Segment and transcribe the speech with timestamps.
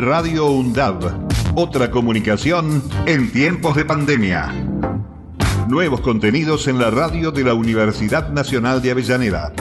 [0.00, 1.28] Radio UNDAB.
[1.56, 4.50] Otra comunicación en tiempos de pandemia.
[5.68, 9.52] Nuevos contenidos en la radio de la Universidad Nacional de Avellaneda.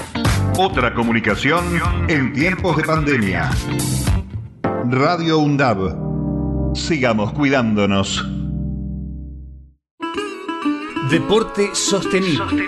[0.57, 1.65] Otra comunicación
[2.07, 3.49] en tiempos de pandemia.
[4.89, 6.73] Radio UNDAB.
[6.73, 8.25] Sigamos cuidándonos.
[11.11, 12.63] Deporte sostenible.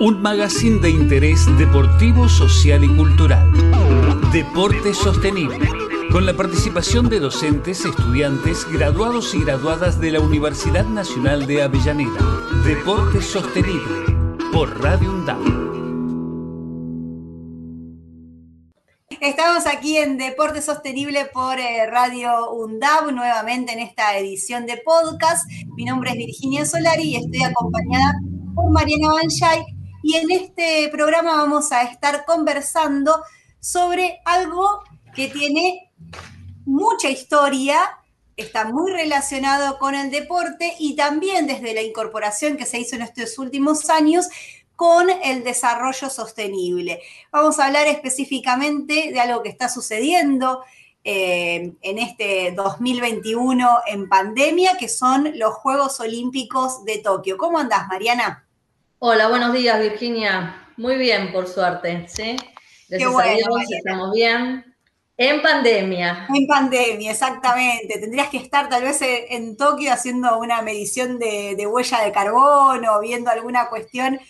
[0.00, 3.52] Un magazine de interés deportivo, social y cultural.
[4.32, 5.85] Deporte sostenible.
[6.12, 12.20] Con la participación de docentes, estudiantes, graduados y graduadas de la Universidad Nacional de Avellaneda.
[12.64, 14.14] Deporte sostenible.
[14.52, 15.66] Por Radio UNDAB.
[19.20, 25.44] Estamos aquí en Deporte Sostenible por eh, Radio UNDAB, nuevamente en esta edición de podcast.
[25.74, 28.14] Mi nombre es Virginia Solari y estoy acompañada
[28.54, 29.64] por Mariana Banchay.
[30.02, 33.22] Y en este programa vamos a estar conversando
[33.60, 34.84] sobre algo
[35.16, 35.90] que tiene
[36.66, 37.98] mucha historia,
[38.36, 43.02] está muy relacionado con el deporte y también desde la incorporación que se hizo en
[43.02, 44.28] estos últimos años
[44.76, 47.00] con el desarrollo sostenible.
[47.32, 50.62] Vamos a hablar específicamente de algo que está sucediendo
[51.02, 57.38] eh, en este 2021 en pandemia, que son los Juegos Olímpicos de Tokio.
[57.38, 58.46] ¿Cómo andás, Mariana?
[58.98, 60.68] Hola, buenos días, Virginia.
[60.76, 62.36] Muy bien, por suerte, ¿sí?
[62.90, 64.75] Gracias a Dios, estamos bien.
[65.18, 66.26] En pandemia.
[66.34, 67.98] En pandemia, exactamente.
[67.98, 73.00] Tendrías que estar tal vez en Tokio haciendo una medición de, de huella de carbono,
[73.00, 74.20] viendo alguna cuestión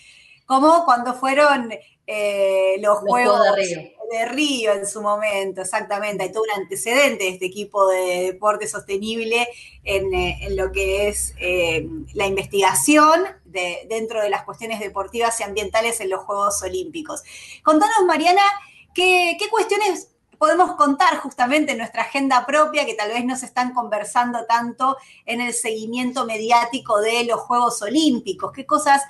[0.47, 1.73] como cuando fueron
[2.07, 3.41] eh, los, Juegos,
[4.13, 4.73] de Río.
[4.73, 6.23] en su momento, exactamente.
[6.23, 9.49] Hay todo un antecedente de este equipo de deporte sostenible
[9.83, 15.43] en, eh, lo que es eh, la investigación de, dentro de las cuestiones deportivas y
[15.43, 17.25] ambientales en los Juegos Olímpicos.
[17.65, 18.43] Contanos, Mariana,
[18.95, 23.47] qué, qué cuestiones podemos contar justamente en nuestra agenda propia que tal vez no se
[23.47, 29.03] están conversando tanto en el seguimiento mediático de los Juegos Olímpicos, qué cosas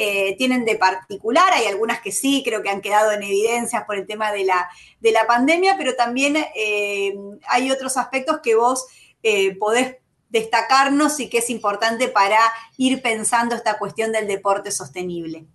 [0.00, 3.96] eh, tienen de particular, hay algunas que sí, creo que han quedado en evidencias por
[3.96, 4.68] el tema de la,
[5.00, 7.18] de la pandemia, pero también eh,
[7.48, 8.86] hay otros aspectos que vos
[9.24, 9.96] eh, podés
[10.28, 12.38] destacarnos y que es importante para
[12.76, 15.46] ir pensando esta cuestión del deporte sostenible.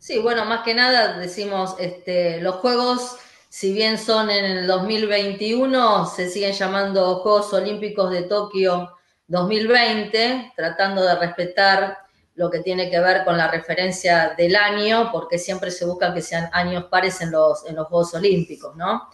[0.00, 3.18] Sí, bueno, más que nada decimos, este, los Juegos,
[3.50, 8.92] si bien son en el 2021, se siguen llamando Juegos Olímpicos de Tokio
[9.26, 11.98] 2020, tratando de respetar
[12.36, 16.22] lo que tiene que ver con la referencia del año, porque siempre se busca que
[16.22, 19.08] sean años pares en los, en los Juegos Olímpicos, ¿no?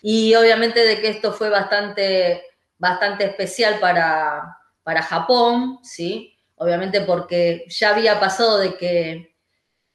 [0.00, 2.42] Y obviamente de que esto fue bastante,
[2.78, 6.38] bastante especial para, para Japón, ¿sí?
[6.56, 9.33] Obviamente porque ya había pasado de que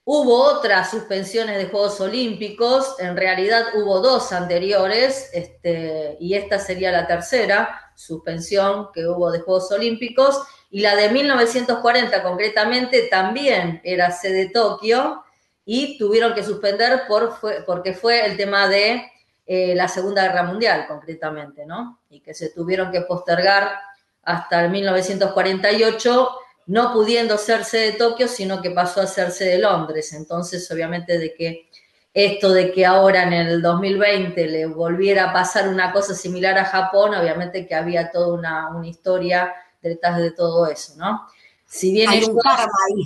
[0.04, 6.92] hubo otras suspensiones de Juegos Olímpicos, en realidad hubo dos anteriores, este, y esta sería
[6.92, 14.12] la tercera suspensión que hubo de Juegos Olímpicos, y la de 1940 concretamente también era
[14.12, 15.24] sede Tokio
[15.66, 17.36] y tuvieron que suspender por,
[17.66, 19.04] porque fue el tema de
[19.46, 22.02] eh, la Segunda Guerra Mundial concretamente, ¿no?
[22.10, 23.80] Y que se tuvieron que postergar
[24.24, 26.30] hasta el 1948,
[26.70, 30.14] no pudiendo ser sede de Tokio, sino que pasó a ser sede de Londres.
[30.14, 31.68] Entonces, obviamente, de que
[32.14, 36.66] esto de que ahora en el 2020 le volviera a pasar una cosa similar a
[36.66, 41.28] Japón, obviamente que había toda una, una historia detrás de todo eso, ¿no?
[41.66, 43.04] Si bien Hay un karma ahí.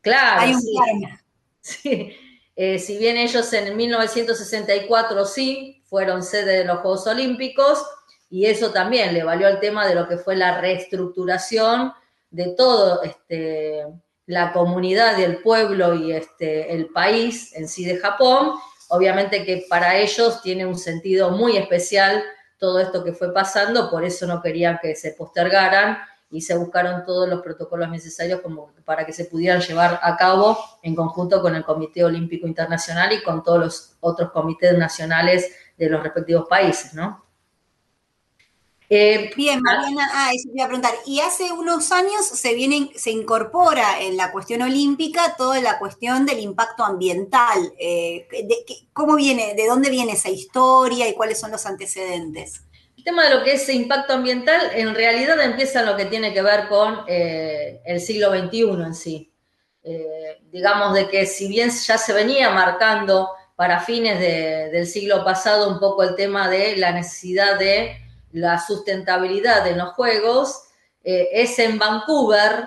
[0.00, 0.40] Claro.
[0.40, 1.22] Hay un karma.
[1.60, 2.12] Sí.
[2.54, 7.84] Eh, si bien ellos en 1964 sí fueron sede de los Juegos Olímpicos,
[8.30, 11.92] y eso también le valió al tema de lo que fue la reestructuración
[12.36, 13.86] de todo este,
[14.26, 18.52] la comunidad y el pueblo y este, el país en sí de Japón.
[18.88, 22.22] Obviamente que para ellos tiene un sentido muy especial
[22.58, 25.98] todo esto que fue pasando, por eso no querían que se postergaran
[26.30, 30.58] y se buscaron todos los protocolos necesarios como para que se pudieran llevar a cabo
[30.82, 35.88] en conjunto con el Comité Olímpico Internacional y con todos los otros comités nacionales de
[35.88, 37.25] los respectivos países, ¿no?
[38.88, 40.94] Eh, Bien, Mariana, ah, eso te iba a preguntar.
[41.06, 46.24] Y hace unos años se viene, se incorpora en la cuestión olímpica toda la cuestión
[46.24, 47.72] del impacto ambiental.
[47.78, 48.28] Eh,
[48.92, 52.62] ¿Cómo viene, de dónde viene esa historia y cuáles son los antecedentes?
[52.96, 56.32] El tema de lo que es impacto ambiental en realidad empieza en lo que tiene
[56.32, 59.32] que ver con eh, el siglo XXI en sí.
[60.50, 65.78] digamos de que si bien ya se venía marcando para fines del siglo pasado un
[65.78, 68.05] poco el tema de la necesidad de
[68.36, 70.64] la sustentabilidad en los Juegos
[71.02, 72.64] eh, es en Vancouver,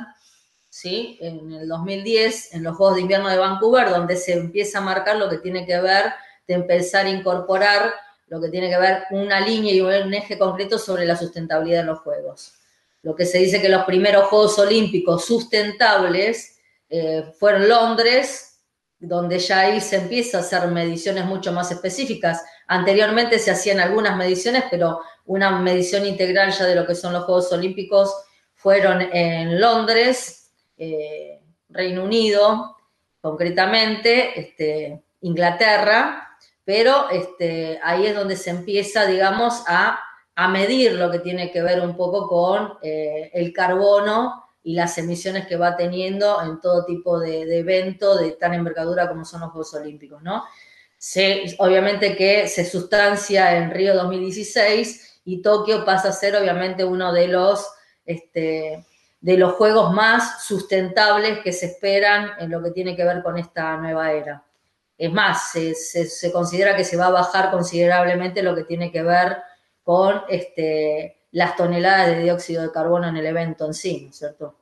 [0.70, 1.18] ¿sí?
[1.22, 5.18] en el 2010, en los Juegos de Invierno de Vancouver, donde se empieza a marcar
[5.18, 6.06] lo que tiene que ver
[6.48, 7.94] de empezar a incorporar
[8.28, 11.88] lo que tiene que ver una línea y un eje concreto sobre la sustentabilidad en
[11.88, 12.54] los Juegos.
[13.02, 18.60] Lo que se dice que los primeros Juegos Olímpicos sustentables eh, fueron Londres,
[19.00, 22.42] donde ya ahí se empieza a hacer mediciones mucho más específicas.
[22.72, 27.24] Anteriormente se hacían algunas mediciones, pero una medición integral ya de lo que son los
[27.24, 28.14] Juegos Olímpicos
[28.54, 32.78] fueron en Londres, eh, Reino Unido,
[33.22, 40.06] concretamente, este, Inglaterra, pero este, ahí es donde se empieza, digamos, a,
[40.52, 45.48] medir lo que tiene que ver un poco con eh, el carbono y las emisiones
[45.48, 49.50] que va teniendo en todo tipo de, de, evento de tan envergadura como son los
[49.50, 50.46] Juegos Olímpicos, ¿no?
[51.60, 57.28] Obviamente que se sustancia en Río 2016 y Tokio pasa a ser obviamente uno de
[57.28, 57.68] los,
[58.06, 58.86] este,
[59.22, 63.38] de los juegos más sustentables que se esperan en lo que tiene que ver con
[63.38, 64.44] esta nueva era.
[64.98, 69.38] Es más, se, considera que se va a bajar considerablemente lo que tiene que ver
[69.84, 74.18] con este, las toneladas de dióxido de carbono en el evento en sí, ¿no es
[74.18, 74.59] cierto?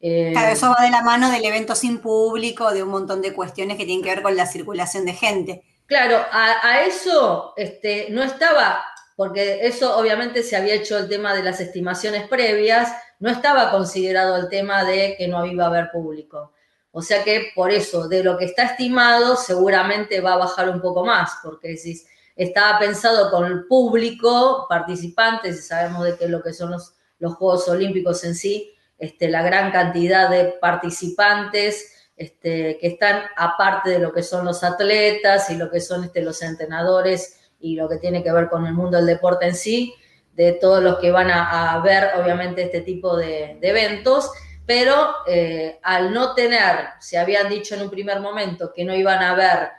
[0.00, 3.34] Eh, claro, eso va de la mano del evento sin público, de un montón de
[3.34, 5.62] cuestiones que tienen que ver con la circulación de gente.
[5.86, 8.82] Claro, a, eso este, no estaba,
[9.16, 14.36] porque eso obviamente se había hecho el tema de las estimaciones previas, no estaba considerado
[14.36, 16.52] el tema de que no iba a haber público.
[16.92, 20.80] O sea que por eso, de lo que está estimado, seguramente va a bajar un
[20.80, 22.00] poco más, porque si
[22.34, 27.34] estaba pensado con el público, participantes, y sabemos de qué lo que son los, los
[27.34, 33.98] Juegos Olímpicos en sí, este, la gran cantidad de participantes este, que están aparte de
[33.98, 37.96] lo que son los atletas y lo que son este, los entrenadores y lo que
[37.96, 39.94] tiene que ver con el mundo del deporte en sí,
[40.34, 44.30] de todos los que van a, ver obviamente este tipo de, eventos
[44.66, 49.20] pero eh, al no tener, se habían dicho en un primer momento que no iban
[49.22, 49.70] a haber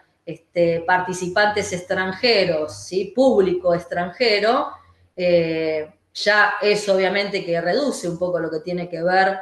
[0.85, 3.13] participantes extranjeros, ¿sí?
[3.15, 4.71] público extranjero,
[5.15, 9.39] eh, ya es obviamente que reduce un poco lo que tiene que ver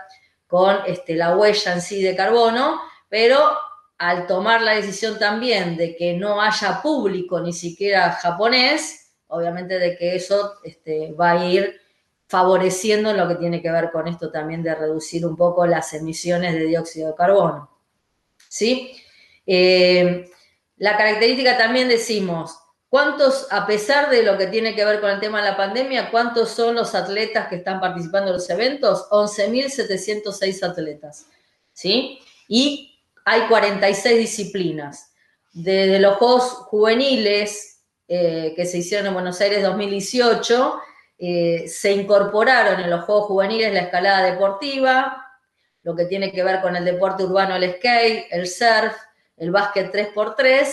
[0.48, 3.40] con este, la huella en sí de carbono, pero
[3.98, 9.98] al tomar la decisión también de que no haya público ni siquiera japonés, obviamente de
[9.98, 11.80] que eso este, va a ir
[12.28, 16.54] favoreciendo lo que tiene que ver con esto también de reducir un poco las emisiones
[16.54, 17.70] de dióxido de carbono.
[18.48, 18.96] ¿Sí?
[19.46, 20.30] Eh,
[20.78, 22.58] la característica también decimos,
[22.90, 26.12] ¿cuántos, a pesar de lo que tiene que ver con el tema de la pandemia,
[26.12, 29.08] cuántos son los atletas que están participando en los eventos?
[29.10, 31.28] 11.706 atletas.
[31.72, 32.20] ¿Sí?
[32.48, 35.14] Y hay 46 disciplinas.
[35.54, 40.82] Desde los Juegos Juveniles eh, que se hicieron en Buenos Aires 2018,
[41.20, 45.26] eh, se incorporaron en los Juegos Juveniles la escalada deportiva,
[45.84, 48.96] lo que tiene que ver con el deporte urbano, el skate, el surf,
[49.38, 50.68] el básquet 3x3.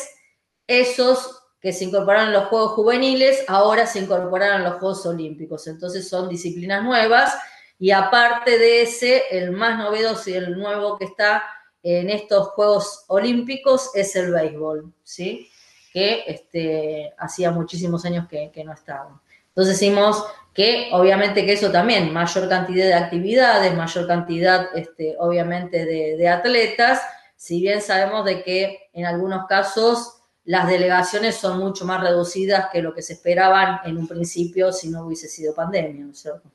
[0.67, 5.67] Esos que se incorporaron los Juegos Juveniles ahora se incorporaron los Juegos Olímpicos.
[5.67, 7.37] Entonces son disciplinas nuevas
[7.79, 11.43] y aparte de ese, el más novedoso y el nuevo que está
[11.83, 15.51] en estos Juegos Olímpicos es el béisbol, ¿sí?
[15.93, 19.21] que este, hacía muchísimos años que, que no estaba.
[19.49, 20.23] Entonces decimos
[20.57, 27.03] que obviamente que eso también, mayor cantidad de actividades, mayor cantidad, este, obviamente, de, atletas,
[27.37, 30.16] si bien sabemos de que en algunos casos
[30.47, 34.89] las delegaciones son mucho más reducidas que lo que se esperaban en un principio si
[34.89, 36.51] no hubiese sido pandemia, ¿no es cierto?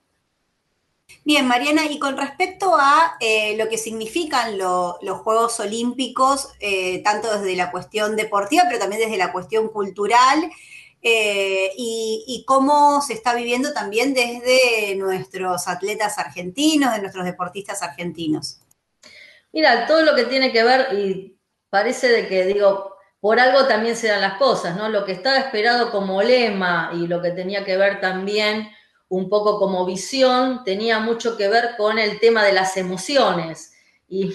[1.25, 7.38] Bien, Mariana, y con respecto a eh, lo que significan los Juegos Olímpicos, eh, tanto
[7.38, 10.50] desde la cuestión deportiva, pero también desde la cuestión cultural,
[11.03, 18.62] eh, y, cómo se está viviendo también desde nuestros atletas argentinos, de nuestros deportistas argentinos.
[19.51, 21.36] Mira, todo lo que tiene que ver, y
[21.69, 24.90] parece de que, digo, por algo también se dan las cosas, ¿no?
[24.90, 28.68] Lo que estaba esperado como lema y lo que tenía que ver también
[29.10, 33.74] un poco como visión, tenía mucho que ver con el tema de las emociones.
[34.08, 34.34] Y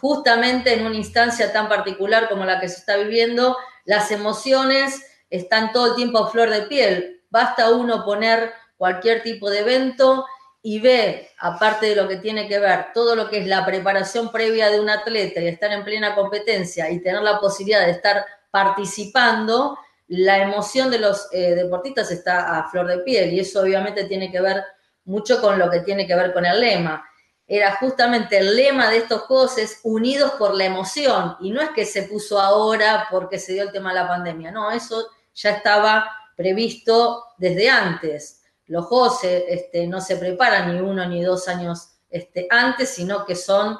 [0.00, 5.72] justamente en una instancia tan particular como la que se está viviendo, las emociones están
[5.72, 7.22] todo el tiempo a flor de piel.
[7.30, 10.26] Basta uno poner cualquier tipo de evento
[10.68, 14.32] y ve, aparte de lo que tiene que ver, todo lo que es la preparación
[14.32, 18.26] previa de un atleta y estar en plena competencia y tener la posibilidad de estar
[18.50, 24.06] participando, la emoción de los eh, deportistas está a flor de piel y eso obviamente
[24.06, 24.60] tiene que ver
[25.04, 27.08] mucho con lo que tiene que ver con el lema.
[27.46, 31.70] Era justamente el lema de estos juegos es unidos por la emoción y no es
[31.76, 35.50] que se puso ahora porque se dio el tema de la pandemia, no, eso ya
[35.50, 38.42] estaba previsto desde antes.
[38.66, 43.36] Los juegos este, no se preparan ni uno ni dos años este, antes, sino que
[43.36, 43.78] son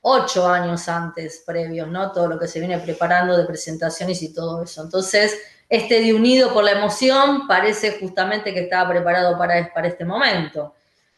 [0.00, 2.12] ocho años antes previos, ¿no?
[2.12, 4.82] Todo lo que se viene preparando de presentaciones y todo eso.
[4.82, 5.36] Entonces,
[5.68, 10.74] este de unido por la emoción parece justamente que estaba preparado para, para este momento.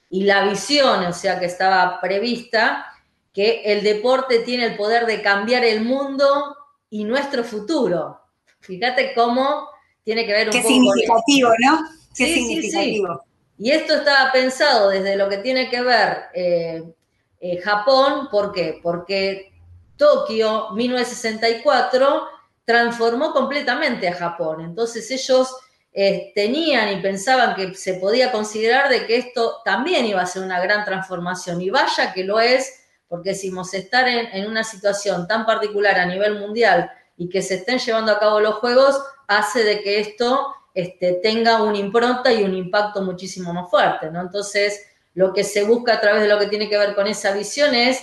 [0.09, 2.87] Y la visión, o sea, que estaba prevista,
[3.33, 6.57] que el deporte tiene el poder de cambiar el mundo
[6.89, 8.21] y nuestro futuro.
[8.61, 9.69] Fíjate cómo
[10.03, 11.98] tiene que ver un Qué significativo, ¿no?
[12.19, 13.25] Qué sí, significativo.
[13.59, 16.83] Y esto estaba pensado desde lo que tiene que ver eh,
[17.41, 18.81] eh, Japón, ¿por qué?
[18.83, 19.53] Porque
[19.97, 22.29] Tokio, 1964,
[22.65, 24.61] transformó completamente a Japón.
[24.61, 25.57] Entonces ellos
[25.93, 30.43] eh, tenían y pensaban que se podía considerar de que esto también iba a ser
[30.43, 31.61] una gran transformación.
[31.61, 36.39] Y vaya que lo es, porque decimos, estar en, una situación tan particular a nivel
[36.39, 41.15] mundial y que se estén llevando a cabo los juegos, hace de que esto este,
[41.15, 44.21] tenga una impronta y un impacto muchísimo más fuerte, ¿no?
[44.21, 47.33] Entonces, lo que se busca a través de lo que tiene que ver con esa
[47.33, 48.01] visión es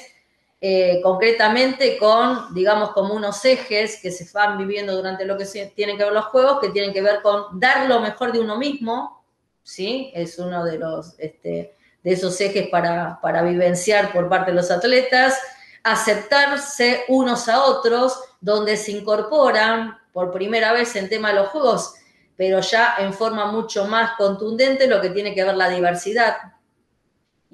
[0.59, 5.97] eh, concretamente con, digamos, como unos ejes que se van viviendo durante lo que tienen
[5.97, 9.23] que ver los juegos, que tienen que ver con dar lo mejor de uno mismo,
[9.63, 10.11] ¿sí?
[10.13, 14.69] Es uno de los, este, de esos ejes para, para vivenciar por parte de los
[14.69, 15.39] atletas,
[15.81, 21.93] aceptarse unos a otros, donde se incorporan por primera vez en tema de los juegos,
[22.37, 26.35] pero ya en forma mucho más contundente lo que tiene que ver la diversidad,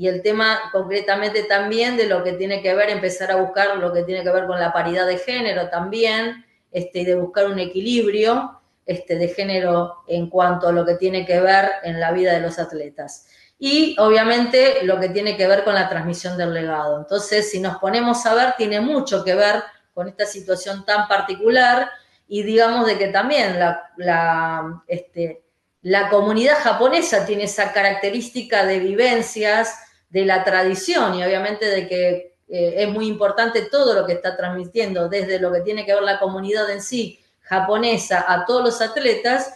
[0.02, 3.94] y el tema concretamente también de lo que tiene que ver, empezar a buscar lo
[3.94, 8.60] que tiene que ver con la paridad de género también, este, de buscar un equilibrio
[8.86, 12.40] este, de género en cuanto a lo que tiene que ver en la vida de
[12.40, 13.28] los atletas.
[13.60, 16.98] Y obviamente lo que tiene que ver con la transmisión del legado.
[16.98, 19.62] Entonces, si nos ponemos a ver, tiene mucho que ver
[19.94, 21.92] con esta situación tan particular
[22.34, 25.44] y digamos de que también la, este,
[25.82, 29.78] la comunidad japonesa tiene esa característica de vivencias,
[30.10, 34.38] de la tradición y obviamente de que eh, es muy importante todo lo que está
[34.38, 38.82] transmitiendo, desde lo que tiene que ver la comunidad en sí japonesa a todos los
[38.82, 39.54] atletas.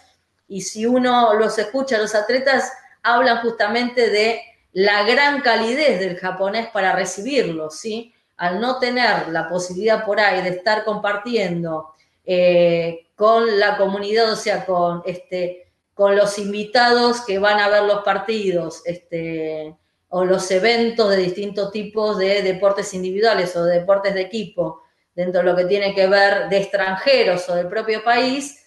[0.49, 4.41] Y si uno los escucha, los atletas hablan justamente de
[4.73, 8.13] la gran calidez del japonés para recibirlos, ¿sí?
[8.35, 11.94] Al no tener la posibilidad por ahí de estar compartiendo
[12.25, 17.83] eh, con la comunidad, o sea, con este, con los invitados que van a ver
[17.83, 19.75] los partidos este,
[20.09, 24.83] o los eventos de distintos tipos de deportes individuales o de deportes de equipo,
[25.15, 28.61] dentro de lo que tiene que ver de extranjeros o del propio país,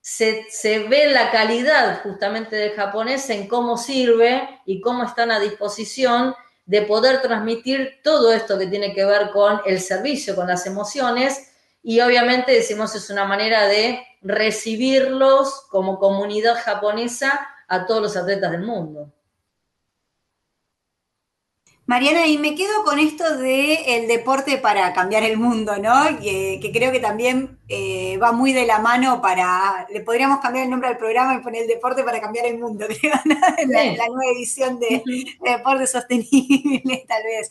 [0.00, 5.38] se, se, ve la calidad justamente del japonés en cómo sirve y cómo están a
[5.38, 10.66] disposición de poder transmitir todo esto que tiene que ver con el servicio, con las
[10.66, 11.47] emociones,
[11.88, 18.50] y obviamente decimos es una manera de recibirlos como comunidad japonesa a todos los atletas
[18.52, 19.10] del mundo.
[21.86, 26.18] Mariana, y me quedo con esto de el deporte para cambiar el mundo, ¿no?
[26.20, 30.70] Que, creo que también eh, va muy de la mano para, le podríamos cambiar el
[30.70, 33.14] nombre al programa y poner el deporte para cambiar el mundo, creo,
[33.56, 35.02] en, la, nueva edición de,
[35.42, 37.50] Deporte Sostenible, tal vez.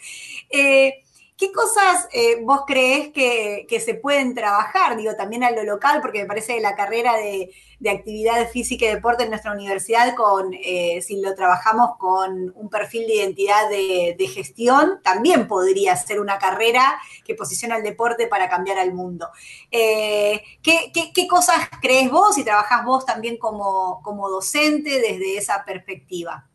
[0.52, 1.04] Eh,
[1.38, 6.22] ¿Qué cosas eh, vos crees que, se pueden trabajar, digo, también a lo local, porque
[6.22, 7.54] me parece que la carrera de,
[7.88, 13.06] actividad física y deporte en nuestra universidad, con, eh, si lo trabajamos con un perfil
[13.06, 18.80] de identidad de, gestión, también podría ser una carrera que posiciona el deporte para cambiar
[18.80, 19.30] al mundo.
[19.70, 26.50] Eh, ¿qué, cosas crees vos y trabajás vos también como, como docente desde esa perspectiva?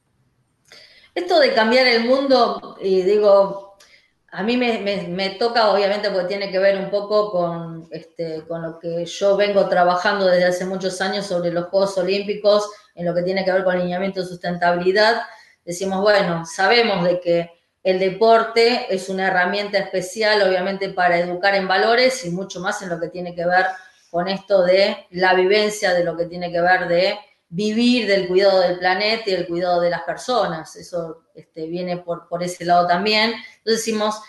[1.15, 3.72] Esto de cambiar el mundo, digo,
[4.35, 8.79] a mí me, toca, obviamente, porque tiene que ver un poco con, este, con lo
[8.79, 13.23] que yo vengo trabajando desde hace muchos años sobre los Juegos Olímpicos, en lo que
[13.23, 15.21] tiene que ver con alineamiento de sustentabilidad.
[15.67, 17.51] Decimos, bueno, sabemos de que
[17.83, 22.89] el deporte es una herramienta especial, obviamente, para educar en valores y mucho más en
[22.89, 23.67] lo que tiene que ver
[24.11, 27.19] con esto de la vivencia, de lo que tiene que ver de
[27.52, 30.75] vivir del cuidado del planeta y el cuidado de las personas.
[30.75, 33.35] Eso este, viene por, por ese lado también.
[33.59, 34.21] Entonces decimos,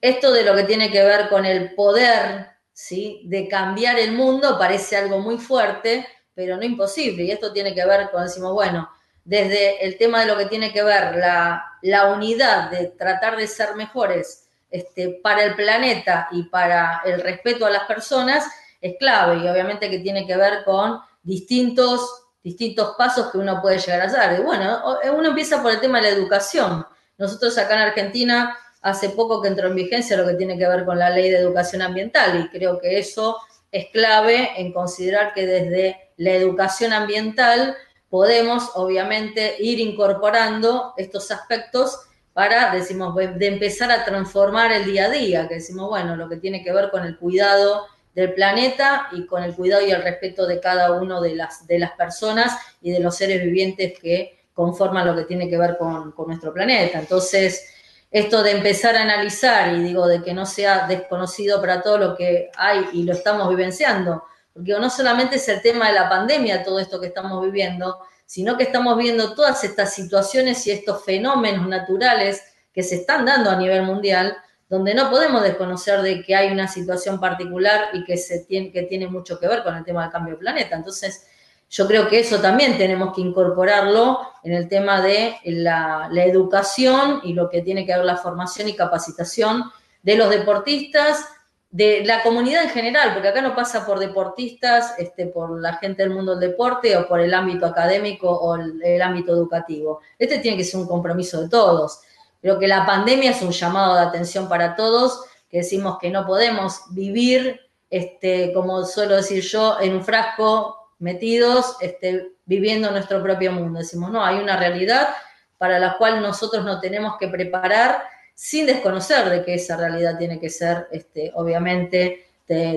[0.00, 3.22] esto de lo que tiene que ver con el poder, ¿sí?
[3.26, 7.22] De cambiar el mundo parece algo muy fuerte, pero no imposible.
[7.22, 8.90] Y esto tiene que ver con, decimos, bueno,
[9.24, 13.46] desde el tema de lo que tiene que ver la, la unidad de tratar de
[13.46, 18.44] ser mejores este, para el planeta y para el respeto a las personas,
[18.80, 19.36] es clave.
[19.36, 24.04] Y obviamente que tiene que ver con distintos distintos pasos que uno puede llegar a
[24.04, 24.40] hacer.
[24.40, 26.86] Y bueno, eh, uno empieza por el tema de la educación.
[27.18, 30.84] Nosotros acá en Argentina, hace poco que entró en vigencia lo que tiene que ver
[30.84, 33.38] con la ley de educación ambiental y creo que eso
[33.70, 37.76] es clave en considerar que desde la educación ambiental
[38.10, 42.00] podemos obviamente ir incorporando estos aspectos
[42.34, 46.36] para, decimos, de empezar a transformar el día a día, que decimos, bueno, lo que
[46.36, 50.46] tiene que ver con el cuidado del planeta y con el cuidado y el respeto
[50.46, 55.06] de cada uno de las, de las personas y de los seres vivientes que conforman
[55.06, 56.98] lo que tiene que ver con, con nuestro planeta.
[56.98, 57.72] Entonces,
[58.10, 62.16] esto de empezar a analizar y digo de que no sea desconocido para todo lo
[62.16, 66.62] que hay y lo estamos vivenciando, porque no solamente es el tema de la pandemia,
[66.62, 71.66] todo esto que estamos viviendo, sino que estamos viendo todas estas situaciones y estos fenómenos
[71.66, 72.42] naturales
[72.72, 74.36] que se están dando a nivel mundial,
[74.72, 78.84] donde no podemos desconocer de que hay una situación particular y que, se tiene, que
[78.84, 80.74] tiene mucho que ver con el tema del cambio de planeta.
[80.74, 81.26] Entonces,
[81.68, 87.34] yo creo que eso también tenemos que incorporarlo en el tema de la, educación y
[87.34, 89.64] lo que tiene que ver la formación y capacitación
[90.02, 91.22] de los deportistas,
[91.70, 96.02] de la comunidad en general, porque acá no pasa por deportistas, este, por la gente
[96.02, 100.00] del mundo del deporte o por el ámbito académico o el, ámbito educativo.
[100.18, 102.00] Este tiene que ser un compromiso de todos.
[102.42, 106.26] Creo que la pandemia es un llamado de atención para todos, que decimos que no
[106.26, 113.52] podemos vivir, este, como suelo decir yo, en un frasco metidos, este, viviendo nuestro propio
[113.52, 113.78] mundo.
[113.78, 115.10] Decimos, no, hay una realidad
[115.56, 118.02] para la cual nosotros nos tenemos que preparar
[118.34, 122.26] sin desconocer de que esa realidad tiene que ser, este, obviamente,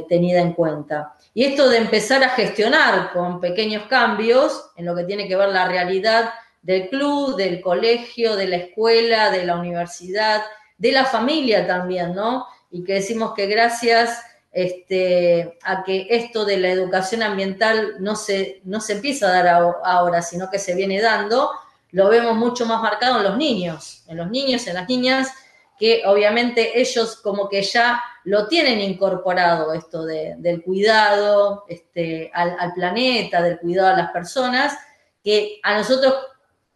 [0.07, 1.15] tenida en cuenta.
[1.33, 5.49] Y esto de empezar a gestionar con pequeños cambios en lo que tiene que ver
[5.49, 6.29] la realidad
[6.65, 10.41] del club, del colegio, de la escuela, de la universidad,
[10.79, 12.47] de la familia también, ¿no?
[12.71, 14.19] Y que decimos que gracias
[14.51, 19.47] este, a que esto de la educación ambiental no se, no se empieza a dar
[19.83, 21.51] ahora, sino que se viene dando,
[21.91, 25.29] lo vemos mucho más marcado en los niños, en los niños, en las niñas,
[25.77, 33.43] que obviamente ellos como que ya lo tienen incorporado, esto del cuidado este, al, planeta,
[33.43, 34.75] del cuidado a las personas,
[35.23, 36.15] que a nosotros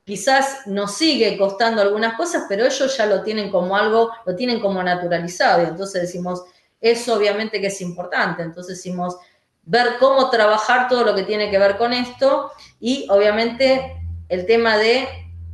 [0.09, 4.59] quizás nos sigue costando algunas cosas, pero ellos ya lo tienen como algo, lo tienen
[4.59, 6.45] como naturalizado, y entonces decimos,
[6.81, 9.17] eso obviamente que es importante, entonces decimos,
[9.61, 14.79] ver cómo trabajar todo lo que tiene que ver con esto, y obviamente el tema
[14.79, 15.07] de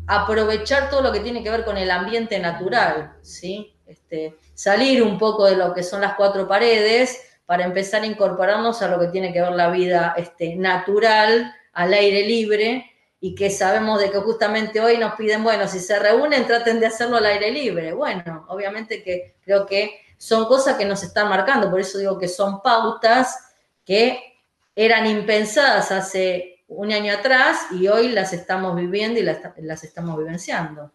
[0.07, 3.75] aprovechar todo lo que tiene que ver con el ambiente natural, ¿sí?
[3.85, 8.81] Este, salir un poco de lo que son las cuatro paredes para empezar a incorporarnos
[8.81, 12.94] a lo que tiene que ver la vida este, natural, al aire libre,
[13.25, 16.85] y que sabemos de que justamente hoy nos piden, bueno, si se reúnen, traten de
[16.85, 17.91] hacerlo al aire libre.
[17.91, 22.27] Bueno, obviamente que creo que son cosas que nos están marcando, por eso digo que
[22.27, 24.37] son pautas que
[24.75, 30.91] eran impensadas hace un año atrás y hoy las estamos viviendo y las, estamos vivenciando.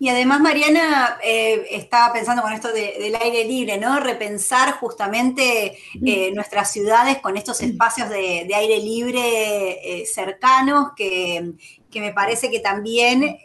[0.00, 3.98] Y además, Mariana, eh, estaba pensando con esto del aire libre, ¿no?
[3.98, 11.52] Repensar justamente eh, nuestras ciudades con estos espacios de, aire libre eh, cercanos que,
[11.94, 13.38] me parece que también,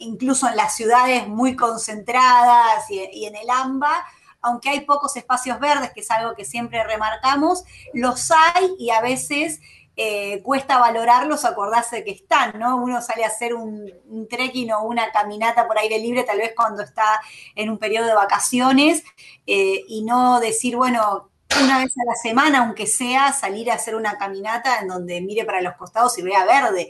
[0.00, 4.04] incluso en las ciudades muy concentradas y, y en el AMBA,
[4.40, 7.62] aunque hay pocos espacios verdes, que es algo que siempre remarcamos,
[7.94, 9.60] los hay y a veces
[9.96, 12.76] eh, cuesta valorarlos, acordarse de que están, ¿no?
[12.76, 13.90] Uno sale a hacer un,
[14.28, 17.20] trekking o una caminata por aire libre, tal vez cuando está
[17.54, 19.02] en un periodo de vacaciones,
[19.46, 21.30] eh, y no decir, bueno,
[21.62, 25.44] una vez a la semana, aunque sea, salir a hacer una caminata en donde mire
[25.44, 26.88] para los costados y vea verde.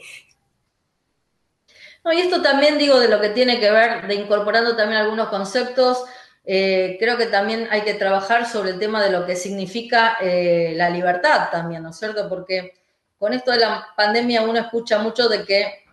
[2.03, 5.29] No, y esto también digo de lo que tiene que ver, de incorporando también algunos
[5.29, 6.05] conceptos
[6.45, 10.73] eh, creo que también hay que trabajar sobre el tema de lo que significa eh,
[10.75, 12.27] la libertad también, ¿no es cierto?
[12.27, 12.73] Porque
[13.23, 15.85] con esto de la pandemia uno escucha mucho de que,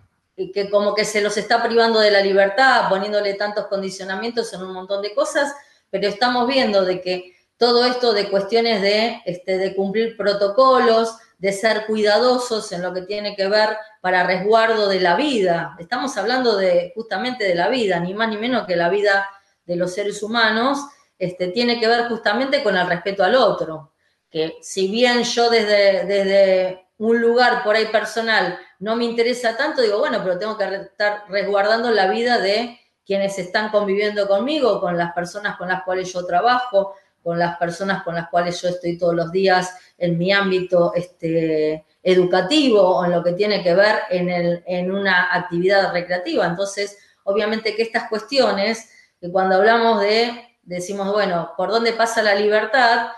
[0.53, 4.73] que como que se los está privando de la libertad, poniéndole tantos condicionamientos en un
[4.73, 5.55] montón de cosas,
[5.91, 11.53] pero estamos viendo de que todo esto de cuestiones de, este, de cumplir protocolos, de
[11.53, 15.77] ser cuidadosos en lo que tiene que ver para resguardo de la vida.
[15.79, 19.25] Estamos hablando de justamente de la vida, ni más ni menos que la vida
[19.67, 20.81] de los seres humanos
[21.17, 23.93] este, tiene que ver justamente con el respeto al otro.
[24.29, 29.81] Que si bien yo desde, desde un lugar por ahí personal no me interesa tanto,
[29.81, 34.99] digo, bueno, pero tengo que estar resguardando la vida de quienes están conviviendo conmigo, con
[34.99, 38.99] las personas con las cuales yo trabajo, con las personas con las cuales yo estoy
[38.99, 44.01] todos los días en mi ámbito este, educativo o en lo que tiene que ver
[44.11, 46.47] en, el, en una actividad recreativa.
[46.47, 52.35] Entonces, obviamente que estas cuestiones que cuando hablamos de, decimos, bueno, ¿por dónde pasa la
[52.35, 53.09] libertad?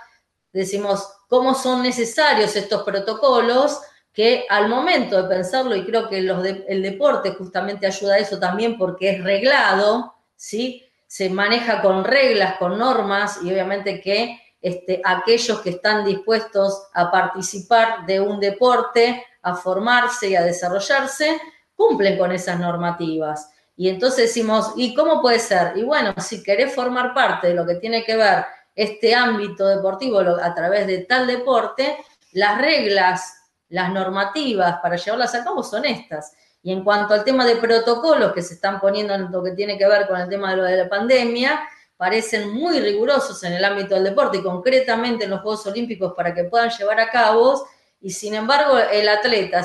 [0.52, 3.80] Decimos, ¿cómo son necesarios estos protocolos?
[4.12, 8.76] que al momento de pensarlo, y creo que el deporte justamente ayuda a eso también
[8.76, 10.84] porque es reglado, ¿sí?
[11.06, 17.10] Se maneja con reglas, con normas, y obviamente que este, aquellos que están dispuestos a
[17.10, 21.40] participar de un deporte, a formarse y a desarrollarse,
[21.74, 23.50] cumplen con esas normativas.
[23.76, 25.76] Y entonces decimos, ¿y cómo puede ser?
[25.76, 30.18] Y bueno, si querés formar parte de lo que tiene que ver este ámbito deportivo
[30.20, 31.98] a través de tal deporte,
[32.32, 33.34] las reglas,
[33.68, 36.32] las normativas para llevarlas a cabo son estas.
[36.62, 39.76] Y en cuanto al tema de protocolos que se están poniendo en lo que tiene
[39.76, 41.60] que ver con el tema de de la pandemia,
[41.96, 46.34] parecen muy rigurosos en el ámbito del deporte y concretamente en los Juegos Olímpicos para
[46.34, 47.66] que puedan llevar a cabo.
[48.00, 49.64] Y sin embargo, el atleta,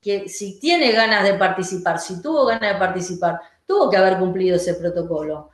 [0.00, 4.56] que si tiene ganas de participar, si tuvo ganas de participar, tuvo que haber cumplido
[4.56, 5.50] ese protocolo.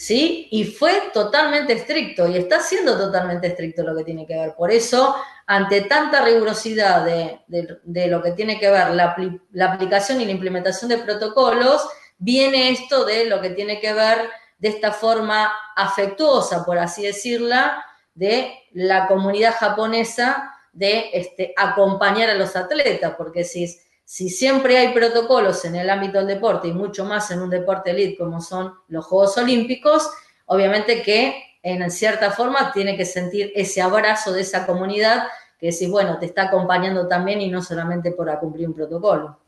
[0.00, 0.48] ¿Sí?
[0.50, 4.54] Y fue totalmente estricto y está siendo totalmente estricto lo que tiene que ver.
[4.54, 5.14] Por eso,
[5.46, 9.14] ante tanta rigurosidad de, lo que tiene que ver la,
[9.52, 11.86] la aplicación y la implementación de protocolos,
[12.16, 17.84] viene esto de lo que tiene que ver de esta forma afectuosa, por así decirla,
[18.14, 23.66] de la comunidad japonesa de este, acompañar a los atletas, porque si,
[24.10, 27.92] si siempre hay protocolos en el ámbito del deporte y mucho más en un deporte
[27.92, 30.10] elite como son los Juegos Olímpicos,
[30.46, 35.28] obviamente que en cierta forma tiene que sentir ese abrazo de esa comunidad
[35.60, 39.38] que decís, bueno, te está acompañando también y no solamente por cumplir un protocolo.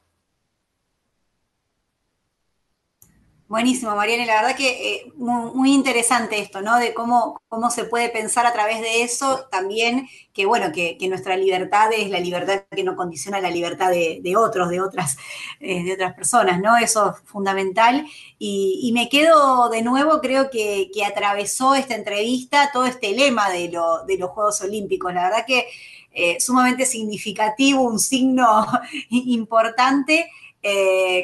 [3.52, 6.78] Buenísimo, Mariana, la verdad que eh, muy, interesante esto, ¿no?
[6.78, 11.36] De cómo, cómo se puede pensar a través de eso también, que bueno, que, nuestra
[11.36, 15.18] libertad es la libertad que no condiciona la libertad de, otros, de otras,
[15.60, 16.78] eh, de otras personas, ¿no?
[16.78, 18.06] Eso es fundamental.
[18.38, 24.30] Y, me quedo de nuevo, creo que, atravesó esta entrevista todo este lema de, los
[24.30, 25.12] Juegos Olímpicos.
[25.12, 25.66] La verdad que
[26.10, 28.66] eh, sumamente significativo, un signo
[29.10, 30.30] importante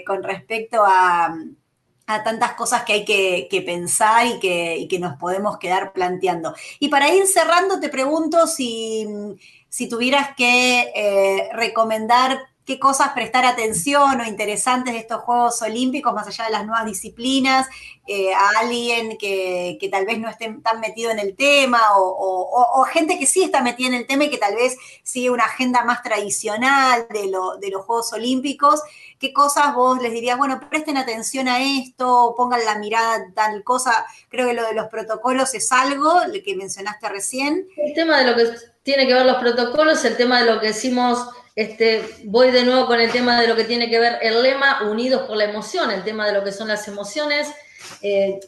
[0.04, 1.34] con respecto a
[2.08, 6.54] a tantas cosas que hay que, pensar y que, nos podemos quedar planteando.
[6.80, 9.06] Y para ir cerrando, te pregunto si,
[9.90, 12.38] tuvieras que eh, recomendar
[12.68, 16.84] qué cosas prestar atención o interesantes de estos Juegos Olímpicos, más allá de las nuevas
[16.84, 17.66] disciplinas,
[18.06, 23.18] eh, a alguien que, tal vez no esté tan metido en el tema, o, gente
[23.18, 26.02] que sí está metida en el tema y que tal vez sigue una agenda más
[26.02, 28.82] tradicional de, de los Juegos Olímpicos.
[29.18, 34.06] ¿Qué cosas vos les dirías, bueno, presten atención a esto, pongan la mirada tal cosa?
[34.28, 37.66] Creo que lo de los protocolos es algo que mencionaste recién.
[37.78, 38.42] El tema de lo que
[38.88, 42.86] tiene que ver los protocolos, el tema de lo que decimos este, voy de nuevo
[42.86, 45.90] con el tema de lo que tiene que ver el lema, unidos por la emoción,
[45.90, 47.52] el tema de lo que son las emociones.
[48.00, 48.40] Eh,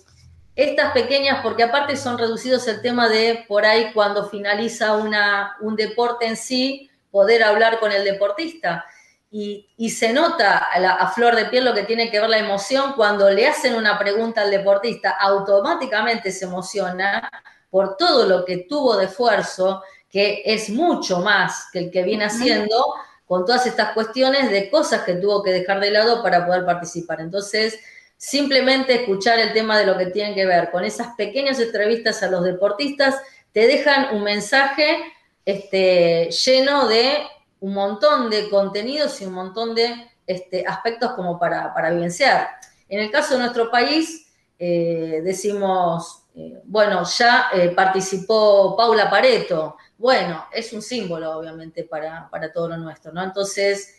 [0.56, 5.76] estas pequeñas, porque aparte son reducidos el tema de por ahí cuando finaliza una, un
[5.76, 8.86] deporte en sí, poder hablar con el deportista.
[9.30, 13.28] Y, se nota a, flor de piel lo que tiene que ver la emoción cuando
[13.28, 17.30] le hacen una pregunta al deportista, automáticamente se emociona
[17.68, 22.24] por todo lo que tuvo de esfuerzo que es mucho más que el que viene
[22.24, 22.94] haciendo
[23.26, 27.20] con todas estas cuestiones de cosas que tuvo que dejar de lado para poder participar.
[27.20, 27.78] Entonces,
[28.16, 32.28] simplemente escuchar el tema de lo que tiene que ver con esas pequeñas entrevistas a
[32.28, 33.14] los deportistas
[33.52, 34.98] te dejan un mensaje
[35.44, 37.18] este, lleno de
[37.60, 42.48] un montón de contenidos y un montón de este, aspectos como para, vivenciar.
[42.88, 44.26] En el caso de nuestro país,
[44.58, 52.30] eh, decimos, eh, bueno, ya eh, participó Paula Pareto, bueno, es un símbolo, obviamente, para,
[52.54, 53.22] todo lo nuestro, ¿no?
[53.22, 53.96] Entonces,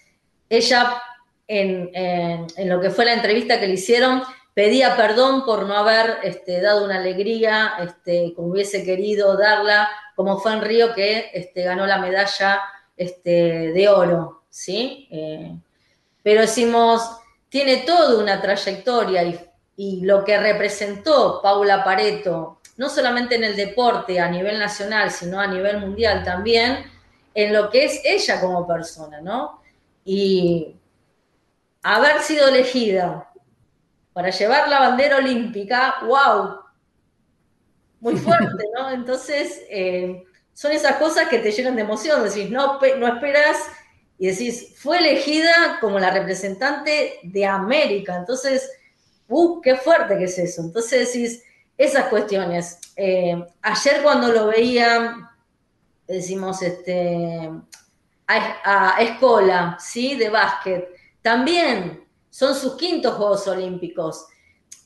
[0.50, 1.00] ella,
[1.48, 4.24] en, lo que fue la entrevista que le hicieron,
[4.56, 10.40] pedía perdón por no haber este, dado una alegría este, como hubiese querido darla, como
[10.40, 12.62] fue en Río que este, ganó la medalla
[12.98, 15.08] este, de oro, ¿sí?
[15.12, 15.56] Eh,
[16.24, 17.12] pero decimos,
[17.48, 19.40] tiene toda una trayectoria y,
[19.76, 25.40] y lo que representó Paula Pareto no solamente en el deporte a nivel nacional, sino
[25.40, 26.86] a nivel mundial también,
[27.34, 29.62] en lo que es ella como persona, ¿no?
[30.04, 30.76] Y
[31.84, 33.32] haber sido elegida
[34.14, 36.60] para llevar la bandera olímpica, wow,
[38.00, 38.92] muy fuerte, ¿no?
[38.94, 43.58] Entonces, eh, son esas cosas que te llenan de emoción, decís, no, no esperas
[44.18, 48.70] y decís, fue elegida como la representante de América, entonces,
[49.28, 50.62] uh, qué fuerte que es eso.
[50.62, 51.44] Entonces decís,
[51.84, 52.80] esas cuestiones.
[52.96, 55.32] Eh, ayer cuando lo veía,
[56.08, 57.50] decimos, este,
[58.28, 60.16] a, Escola, ¿sí?
[60.16, 60.90] De básquet,
[61.22, 64.28] también son sus quintos Juegos Olímpicos.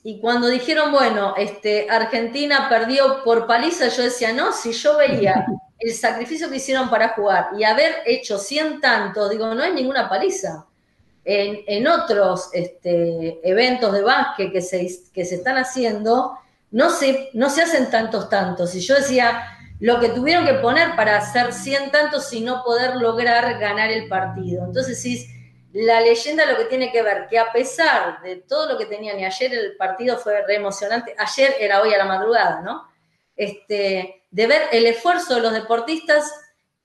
[0.03, 5.45] Y cuando dijeron, bueno, este, Argentina perdió por paliza, yo decía, no, si yo veía
[5.79, 10.07] el sacrificio que hicieron para jugar y haber hecho 100 tantos, digo, no hay ninguna
[10.07, 10.65] paliza.
[11.27, 16.37] En, otros este, eventos de básquet que se, que se están haciendo,
[16.75, 18.75] no se, no se hacen tantos tantos.
[18.75, 22.97] Y yo decía, lo que tuvieron que poner para hacer 100 tantos y no poder
[22.97, 24.65] lograr ganar el partido.
[24.65, 25.25] Entonces, sí,
[25.71, 29.17] la leyenda lo que tiene que ver, que a pesar de todo lo que tenían,
[29.19, 32.83] y ayer el partido fue re emocionante, ayer era hoy a la madrugada, ¿no?
[33.35, 36.31] este, de ver el esfuerzo de los deportistas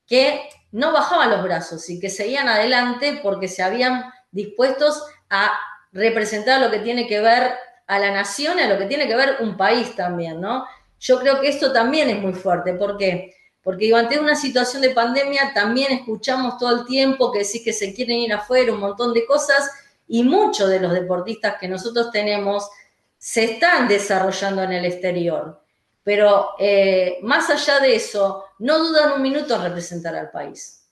[0.06, 5.50] que no bajaban los brazos y que seguían adelante porque se habían dispuestos a
[5.92, 7.54] representar lo que tiene que ver
[7.90, 10.64] a la nación a lo que tiene que ver un país también, ¿no?
[11.00, 12.74] Yo creo que esto también es muy fuerte.
[12.74, 13.34] ¿Por qué?
[13.64, 17.92] Porque durante una situación de pandemia también escuchamos todo el tiempo que sí que se
[17.92, 19.68] quieren ir afuera, un montón de cosas,
[20.06, 22.70] y muchos de los deportistas que nosotros tenemos
[23.18, 25.60] se están desarrollando en el exterior.
[26.04, 30.86] Pero eh, más allá de eso, no dudan un minuto en representar al país.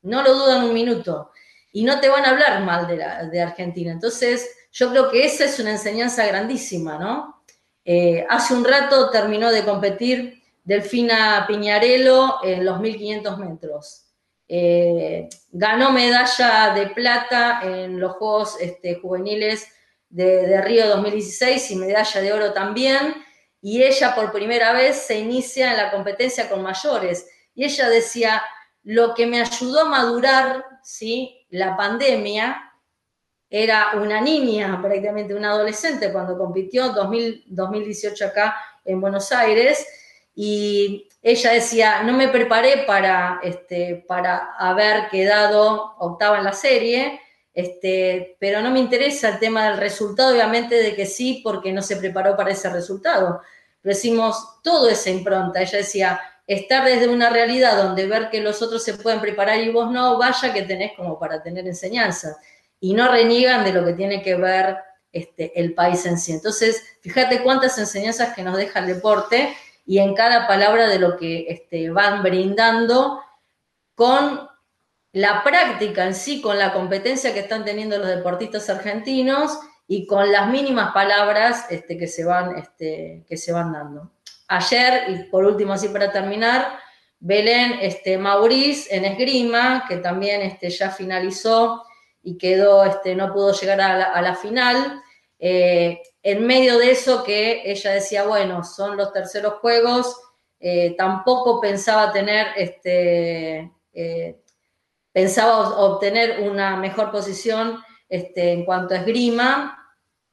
[0.00, 1.30] No lo dudan un minuto.
[1.72, 2.96] Y no te van a hablar mal de,
[3.30, 3.92] de Argentina.
[3.92, 7.42] Entonces, yo creo que esa es una enseñanza grandísima, ¿no?
[7.84, 14.04] Eh, hace un rato terminó de competir Delfina Piñarello en los 1500 metros.
[14.46, 19.66] Eh, ganó medalla de plata en los Juegos este, Juveniles
[20.10, 23.14] de, de, Río 2016 y medalla de oro también.
[23.62, 27.26] Y ella por primera vez se inicia en la competencia con mayores.
[27.54, 28.42] Y ella decía,
[28.82, 31.46] lo que me ayudó a madurar, ¿sí?
[31.50, 32.67] La pandemia
[33.50, 39.86] era una niña, prácticamente una adolescente, cuando compitió 2000, 2018 acá en Buenos Aires,
[40.34, 47.20] y ella decía, no me preparé para, este, para haber quedado octava en la serie,
[47.52, 51.82] este, pero no me interesa el tema del resultado, obviamente de que sí, porque no
[51.82, 53.40] se preparó para ese resultado.
[53.82, 58.62] Pero decimos, todo esa impronta, ella decía, estar desde una realidad donde ver que los
[58.62, 62.38] otros se pueden preparar y vos no, vaya que tenés como para tener enseñanza
[62.80, 64.76] y no reniegan de lo que tiene que ver
[65.12, 66.32] este, el país en sí.
[66.32, 71.16] Entonces, fíjate cuántas enseñanzas que nos deja el deporte y en cada palabra de lo
[71.16, 73.20] que este, van brindando
[73.94, 74.48] con
[75.12, 80.30] la práctica en sí, con la competencia que están teniendo los deportistas argentinos y con
[80.30, 84.12] las mínimas palabras este, que, se van, este, que se van dando.
[84.48, 86.78] Ayer, y por último así para terminar,
[87.18, 91.82] Belén este, Mauriz en esgrima, que también este, ya finalizó
[92.28, 95.02] y quedó, este, no pudo llegar a la, final.
[95.38, 100.14] Eh, en medio de eso que ella decía, bueno, son los terceros juegos,
[100.60, 104.42] eh, tampoco pensaba tener, este, eh,
[105.10, 109.74] pensaba obtener una mejor posición este, en cuanto a esgrima,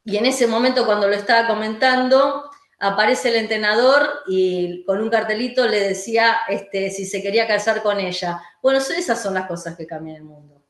[0.03, 5.65] y en ese momento cuando lo estaba comentando, aparece el entrenador y con un cartelito
[5.65, 8.41] le decía este, si se quería casar con ella.
[8.61, 10.61] Bueno, esas son las cosas que cambian el mundo.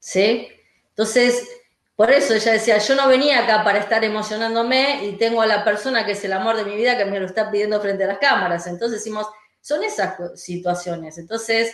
[0.00, 0.48] ¿Sí?
[0.96, 1.48] Entonces,
[1.96, 5.64] por eso ella decía, yo no venía acá para estar emocionándome y tengo a la
[5.64, 8.08] persona que es el amor de mi vida que me lo está pidiendo frente a
[8.08, 8.66] las cámaras.
[8.66, 9.26] Entonces decimos,
[9.60, 11.18] son esas situaciones.
[11.18, 11.72] Entonces,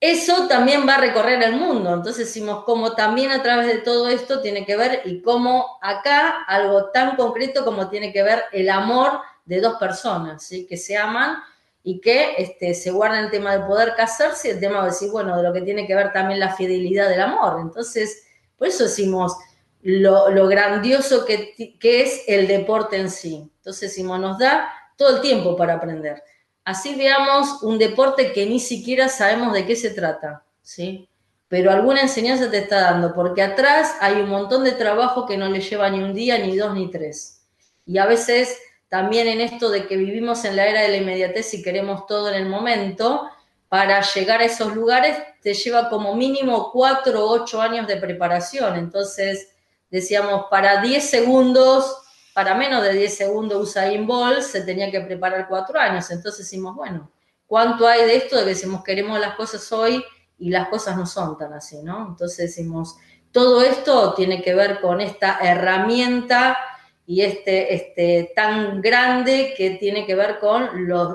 [0.00, 1.92] eso también va a recorrer el mundo.
[1.92, 6.44] Entonces decimos, como también a través de todo esto tiene que ver y cómo acá
[6.46, 10.66] algo tan concreto como tiene que ver el amor de dos personas, ¿sí?
[10.66, 11.36] que se aman
[11.82, 15.36] y que este, se guarda el tema de poder casarse el tema de decir, bueno,
[15.36, 17.58] de lo que tiene que ver también la fidelidad del amor.
[17.60, 18.26] Entonces,
[18.60, 19.38] por eso decimos
[19.80, 23.50] lo, grandioso que, es el deporte en sí.
[23.56, 26.22] Entonces decimos, nos da todo el tiempo para aprender.
[26.62, 31.08] Así veamos un deporte que ni siquiera sabemos de qué se trata, ¿sí?
[31.48, 35.48] Pero alguna enseñanza te está dando, porque atrás hay un montón de trabajo que no
[35.48, 37.46] le lleva ni un día, ni dos, ni tres.
[37.86, 38.58] Y a veces
[38.90, 42.28] también en esto de que vivimos en la era de la inmediatez y queremos todo
[42.28, 43.26] en el momento,
[43.70, 48.74] para llegar a esos lugares te lleva como mínimo cuatro o ocho años de preparación.
[48.74, 49.52] Entonces,
[49.88, 51.96] decíamos, para 10 segundos,
[52.34, 56.10] para menos de 10 segundos Usain Bolt se tenía que preparar cuatro años.
[56.10, 57.12] Entonces decimos, bueno,
[57.46, 60.04] ¿cuánto hay de esto de que decimos queremos las cosas hoy
[60.36, 62.08] y las cosas no son tan así, ¿no?
[62.08, 62.96] Entonces decimos,
[63.30, 66.58] todo esto tiene que ver con esta herramienta
[67.06, 70.70] y este, este tan grande que tiene que ver con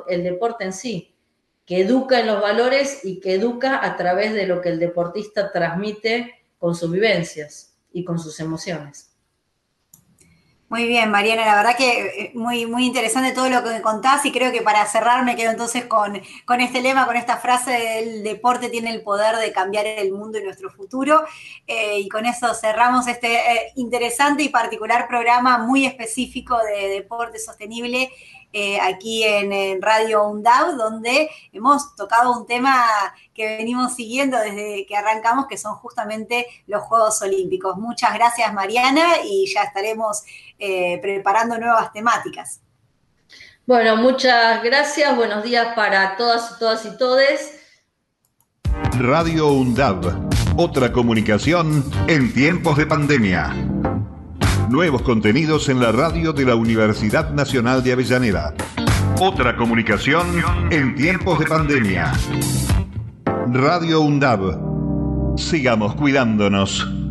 [0.07, 1.14] el deporte en sí
[1.65, 5.51] que educa en los valores y que educa a través de lo que el deportista
[5.51, 9.15] transmite con sus vivencias y con sus emociones.
[10.67, 14.31] Muy bien, Mariana, la verdad que eh, muy, muy interesante todo lo que contás y
[14.31, 18.23] creo que para cerrar me quedo entonces con, con este lema, con esta frase el
[18.23, 21.23] deporte tiene el poder de cambiar el mundo y nuestro futuro.
[21.67, 27.37] Eh, y con eso cerramos este eh, interesante y particular programa muy específico de deporte
[27.37, 28.09] sostenible
[28.57, 32.85] eh, aquí en, Radio UNDAV, donde hemos tocado un tema
[33.33, 37.75] que venimos siguiendo desde que arrancamos, que son justamente los Juegos Olímpicos.
[37.75, 40.23] Muchas gracias, Mariana, y ya estaremos
[40.57, 42.61] eh, preparando nuevas temáticas.
[43.65, 45.13] Bueno, muchas gracias.
[45.17, 47.59] Buenos días para todas, todas y todes.
[48.97, 53.74] Radio UNDAV, otra comunicación en tiempos de pandemia.
[54.69, 58.53] Nuevos contenidos en la radio de la Universidad Nacional de Avellaneda.
[59.19, 60.25] Otra comunicación
[60.71, 62.11] en tiempos de pandemia.
[63.51, 65.37] Radio UNDAB.
[65.37, 67.04] Sigamos cuidándonos.